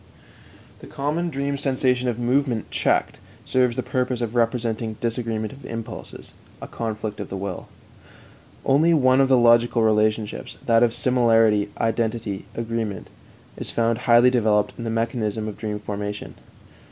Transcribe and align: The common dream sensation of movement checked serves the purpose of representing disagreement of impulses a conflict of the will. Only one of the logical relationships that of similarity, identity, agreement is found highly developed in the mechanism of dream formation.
The 0.79 0.87
common 0.87 1.29
dream 1.29 1.59
sensation 1.59 2.07
of 2.09 2.17
movement 2.17 2.71
checked 2.71 3.19
serves 3.45 3.75
the 3.75 3.83
purpose 3.83 4.19
of 4.19 4.33
representing 4.33 4.95
disagreement 4.99 5.53
of 5.53 5.63
impulses 5.63 6.33
a 6.59 6.67
conflict 6.67 7.19
of 7.19 7.29
the 7.29 7.37
will. 7.37 7.67
Only 8.65 8.95
one 8.95 9.21
of 9.21 9.29
the 9.29 9.37
logical 9.37 9.83
relationships 9.83 10.57
that 10.65 10.81
of 10.81 10.95
similarity, 10.95 11.69
identity, 11.77 12.45
agreement 12.55 13.09
is 13.57 13.69
found 13.69 13.99
highly 14.09 14.31
developed 14.31 14.73
in 14.75 14.85
the 14.85 14.89
mechanism 14.89 15.47
of 15.47 15.55
dream 15.55 15.79
formation. 15.79 16.33